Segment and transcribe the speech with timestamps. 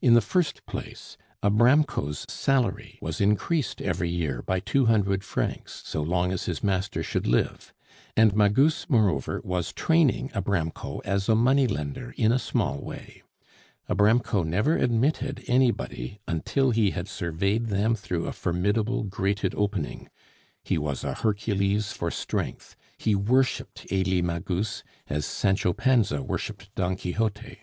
[0.00, 6.00] In the first place, Abramko's salary was increased every year by two hundred francs so
[6.00, 7.72] long as his master should live;
[8.16, 13.24] and Magus, moreover, was training Abramko as a money lender in a small way.
[13.90, 20.08] Abramko never admitted anybody until he had surveyed them through a formidable grated opening.
[20.62, 26.94] He was a Hercules for strength, he worshiped Elie Magus, as Sancho Panza worshiped Don
[26.94, 27.58] Quixote.